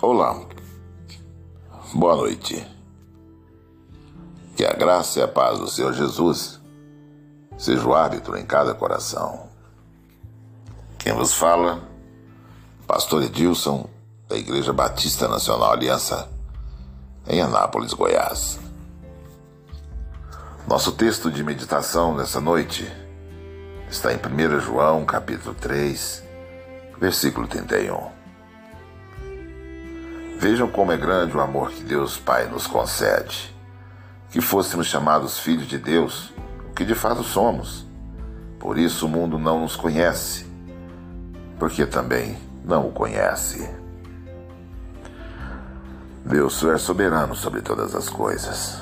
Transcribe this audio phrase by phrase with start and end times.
[0.00, 0.40] Olá,
[1.92, 2.64] boa noite.
[4.56, 6.60] Que a graça e a paz do Senhor Jesus
[7.56, 9.48] seja o árbitro em cada coração.
[11.00, 11.82] Quem vos fala,
[12.86, 13.90] Pastor Edilson,
[14.28, 16.30] da Igreja Batista Nacional Aliança,
[17.26, 18.60] em Anápolis, Goiás.
[20.68, 22.88] Nosso texto de meditação nessa noite
[23.90, 26.22] está em 1 João, capítulo 3,
[27.00, 28.17] versículo 31.
[30.38, 33.52] Vejam como é grande o amor que Deus Pai nos concede.
[34.30, 36.32] Que fôssemos chamados filhos de Deus,
[36.70, 37.84] o que de fato somos.
[38.60, 40.46] Por isso o mundo não nos conhece,
[41.58, 43.68] porque também não o conhece.
[46.24, 48.78] Deus é soberano sobre todas as coisas.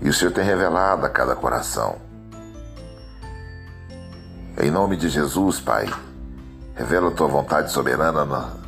[0.00, 1.96] E o Senhor tem revelado a cada coração.
[4.62, 5.92] Em nome de Jesus, Pai,
[6.76, 8.67] revela a tua vontade soberana na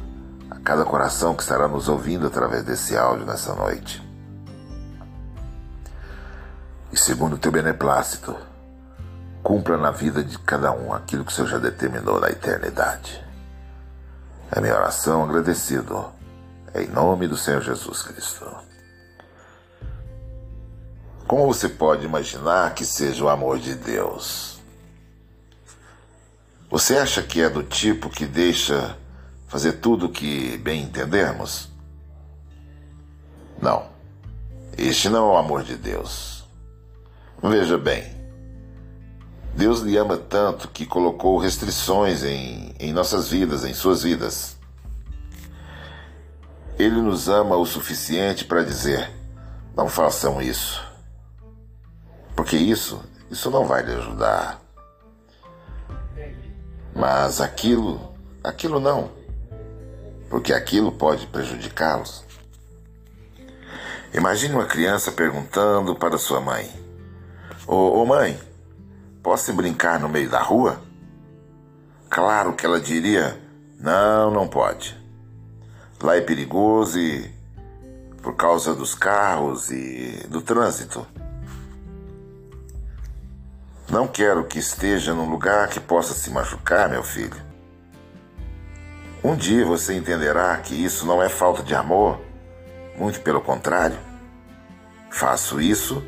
[0.65, 4.03] cada coração que estará nos ouvindo através desse áudio nessa noite.
[6.93, 8.37] E segundo o teu beneplácito,
[9.43, 13.25] cumpra na vida de cada um aquilo que o Senhor já determinou na eternidade.
[14.51, 16.13] É minha oração agradecido,
[16.75, 18.45] em nome do Senhor Jesus Cristo.
[21.27, 24.61] Como você pode imaginar que seja o amor de Deus?
[26.69, 28.97] Você acha que é do tipo que deixa
[29.51, 31.69] fazer tudo o que bem entendermos?
[33.61, 33.91] Não.
[34.79, 36.45] Este não é o amor de Deus.
[37.43, 38.05] Veja bem,
[39.53, 44.57] Deus lhe ama tanto que colocou restrições em, em nossas vidas, em suas vidas.
[46.79, 49.11] Ele nos ama o suficiente para dizer:
[49.77, 50.81] não façam isso.
[52.37, 54.61] Porque isso, isso não vai lhe ajudar.
[56.95, 58.15] Mas aquilo,
[58.45, 59.20] aquilo não
[60.31, 62.25] porque aquilo pode prejudicá-los.
[64.15, 66.71] Imagine uma criança perguntando para sua mãe:
[67.67, 68.41] Ô, ô mãe,
[69.23, 70.81] posso brincar no meio da rua?
[72.09, 73.39] Claro que ela diria:
[73.79, 74.99] Não, não pode.
[76.01, 77.31] Lá é perigoso e
[78.23, 81.07] por causa dos carros e do trânsito.
[83.89, 87.50] Não quero que esteja num lugar que possa se machucar, meu filho.
[89.23, 92.19] Um dia você entenderá que isso não é falta de amor,
[92.97, 93.99] muito pelo contrário.
[95.11, 96.03] Faço isso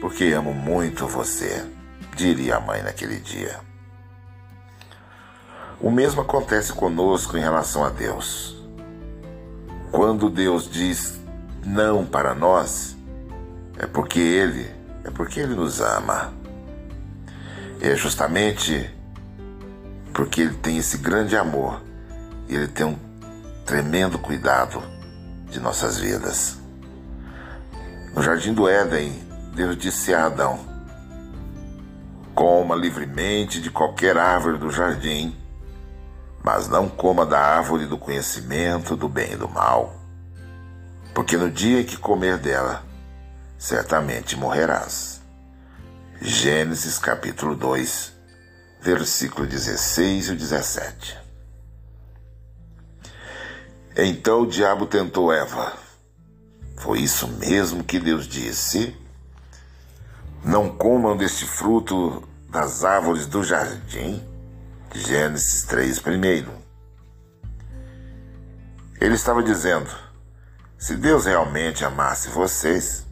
[0.00, 1.66] porque amo muito você,
[2.14, 3.58] diria a mãe naquele dia.
[5.80, 8.56] O mesmo acontece conosco em relação a Deus.
[9.90, 11.18] Quando Deus diz
[11.64, 12.96] não para nós,
[13.76, 14.70] é porque Ele,
[15.02, 16.32] é porque Ele nos ama.
[17.80, 18.88] É justamente
[20.14, 21.85] porque Ele tem esse grande amor
[22.48, 22.98] e Ele tem um
[23.64, 24.82] tremendo cuidado
[25.50, 26.58] de nossas vidas.
[28.14, 29.12] No jardim do Éden,
[29.54, 30.58] Deus disse a Adão:
[32.34, 35.36] Coma livremente de qualquer árvore do jardim,
[36.44, 39.94] mas não coma da árvore do conhecimento do bem e do mal,
[41.14, 42.84] porque no dia que comer dela,
[43.58, 45.20] certamente morrerás.
[46.20, 48.12] Gênesis capítulo 2,
[48.80, 51.25] versículo 16 e 17.
[53.98, 55.72] Então o diabo tentou Eva.
[56.76, 58.94] Foi isso mesmo que Deus disse?
[60.44, 64.22] Não comam deste fruto das árvores do jardim?
[64.94, 66.52] Gênesis 3, primeiro.
[69.00, 69.90] Ele estava dizendo:
[70.76, 73.06] se Deus realmente amasse vocês,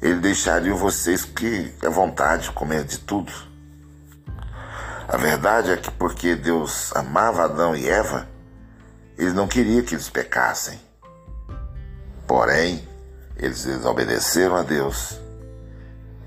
[0.00, 3.32] ele deixaria vocês que à vontade comer de tudo.
[5.08, 8.28] A verdade é que porque Deus amava Adão e Eva,
[9.18, 10.78] ele não queria que eles pecassem.
[12.26, 12.86] Porém,
[13.36, 15.18] eles desobedeceram a Deus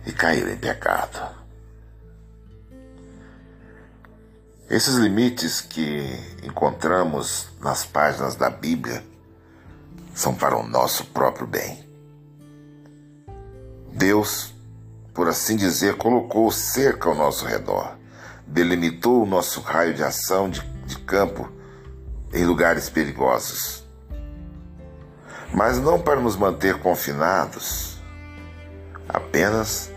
[0.05, 1.41] e caíram em pecado.
[4.69, 6.03] Esses limites que
[6.43, 9.03] encontramos nas páginas da Bíblia
[10.13, 11.89] são para o nosso próprio bem.
[13.93, 14.53] Deus,
[15.13, 17.97] por assim dizer, colocou cerca ao nosso redor,
[18.47, 21.60] delimitou o nosso raio de ação de, de campo
[22.33, 23.83] em lugares perigosos,
[25.53, 27.97] mas não para nos manter confinados,
[29.07, 29.91] apenas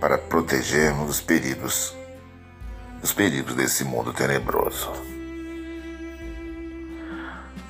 [0.00, 1.94] para protegermos dos perigos,
[3.00, 4.90] dos perigos desse mundo tenebroso.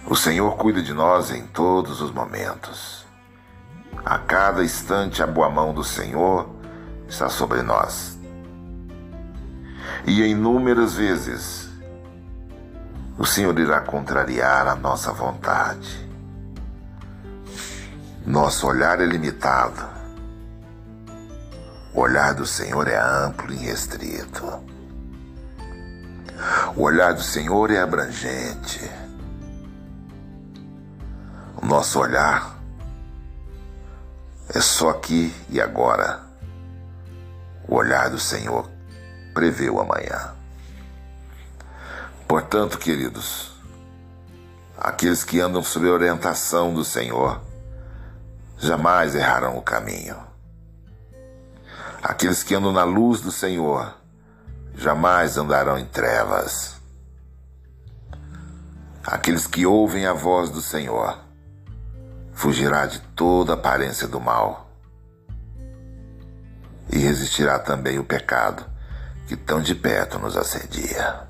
[0.06, 3.04] O Senhor cuida de nós em todos os momentos.
[4.04, 6.50] A cada instante a boa mão do Senhor
[7.08, 8.18] está sobre nós.
[10.04, 11.69] E inúmeras vezes
[13.20, 16.08] o Senhor irá contrariar a nossa vontade.
[18.24, 19.86] Nosso olhar é limitado.
[21.92, 24.64] O olhar do Senhor é amplo e restrito.
[26.74, 28.90] O olhar do Senhor é abrangente.
[31.60, 32.58] O nosso olhar
[34.48, 36.22] é só aqui e agora.
[37.68, 38.66] O olhar do Senhor
[39.34, 40.39] prevê o amanhã.
[42.30, 43.50] Portanto, queridos,
[44.78, 47.40] aqueles que andam sob a orientação do Senhor
[48.56, 50.16] jamais errarão o caminho.
[52.00, 53.96] Aqueles que andam na luz do Senhor
[54.76, 56.76] jamais andarão em trevas.
[59.04, 61.18] Aqueles que ouvem a voz do Senhor
[62.32, 64.70] fugirá de toda aparência do mal
[66.92, 68.64] e resistirá também o pecado
[69.26, 71.28] que tão de perto nos assedia.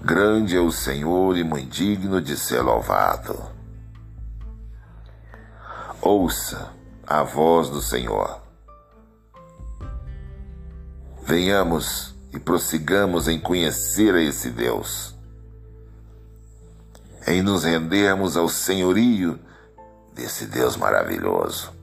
[0.00, 3.40] Grande é o Senhor e muito digno de ser louvado.
[6.00, 6.72] Ouça
[7.06, 8.40] a voz do Senhor.
[11.22, 15.14] Venhamos e prossigamos em conhecer a esse Deus,
[17.26, 19.38] em nos rendermos ao senhorio
[20.14, 21.78] desse Deus maravilhoso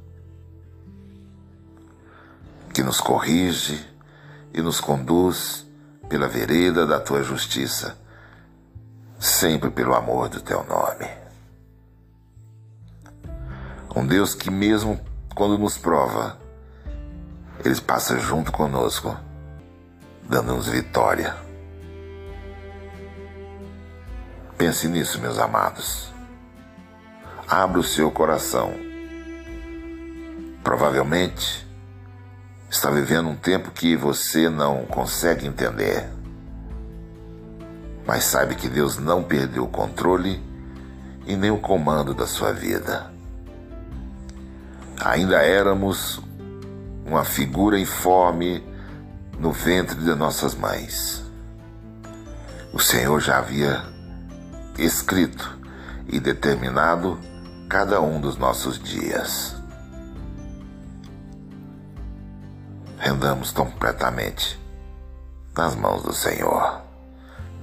[2.76, 3.80] que nos corrige
[4.54, 5.66] e nos conduz
[6.10, 7.98] pela vereda da tua justiça,
[9.20, 11.10] sempre pelo amor do teu nome.
[13.96, 15.00] Um Deus que, mesmo
[15.34, 16.38] quando nos prova,
[17.64, 19.18] Ele passa junto conosco,
[20.24, 21.36] dando-nos vitória.
[24.58, 26.14] Pense nisso, meus amados.
[27.48, 28.74] Abra o seu coração.
[30.64, 31.66] Provavelmente,
[32.70, 36.10] está vivendo um tempo que você não consegue entender.
[38.06, 40.44] Mas saiba que Deus não perdeu o controle
[41.26, 43.12] e nem o comando da sua vida.
[45.04, 46.22] Ainda éramos
[47.06, 48.64] uma figura informe
[49.40, 51.24] no ventre de nossas mães.
[52.72, 53.84] O Senhor já havia
[54.78, 55.58] escrito
[56.08, 57.20] e determinado
[57.68, 59.56] cada um dos nossos dias.
[63.06, 64.60] rendamos completamente
[65.56, 66.85] nas mãos do Senhor.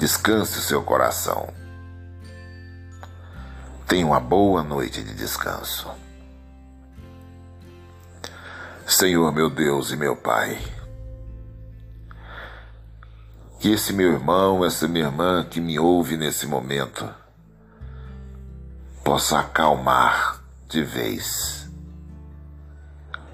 [0.03, 1.49] Descanse o seu coração.
[3.87, 5.89] Tenha uma boa noite de descanso.
[8.85, 10.61] Senhor, meu Deus e meu Pai,
[13.61, 17.09] que esse meu irmão, essa minha irmã que me ouve nesse momento,
[19.05, 21.71] possa acalmar de vez,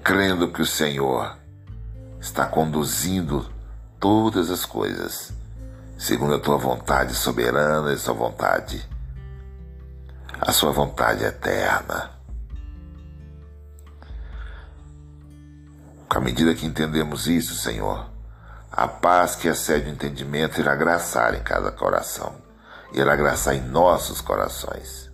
[0.03, 1.35] crendo que o Senhor
[2.21, 3.51] está conduzindo
[3.99, 5.38] todas as coisas
[5.99, 8.83] segundo a tua vontade soberana e sua vontade,
[10.41, 12.11] a sua vontade eterna.
[16.09, 18.09] À medida que entendemos isso, Senhor,
[18.71, 22.33] a paz que excede o entendimento irá graçar em cada coração,
[22.93, 25.11] irá graçar em nossos corações.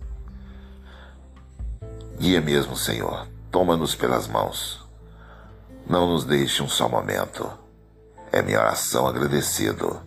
[2.18, 4.86] Guia mesmo, Senhor, toma-nos pelas mãos
[5.88, 7.48] não nos deixe um só momento.
[8.32, 10.00] É minha oração agradecido.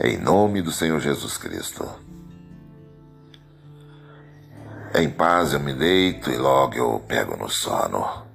[0.00, 1.88] Em nome do Senhor Jesus Cristo.
[4.92, 8.26] Em paz eu me deito e logo eu pego no sono.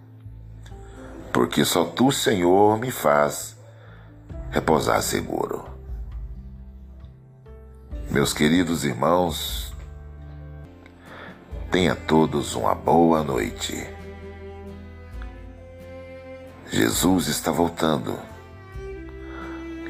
[1.34, 3.58] Porque só tu, Senhor, me faz
[4.52, 5.66] repousar seguro.
[8.10, 9.74] Meus queridos irmãos,
[11.70, 13.86] tenha todos uma boa noite.
[16.72, 18.18] Jesus está voltando.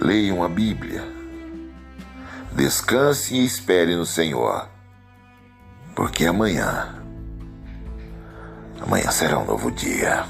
[0.02, 1.19] Leiam a Bíblia.
[2.52, 4.68] Descanse e espere no Senhor,
[5.96, 6.96] porque amanhã,
[8.82, 10.26] amanhã será um novo dia.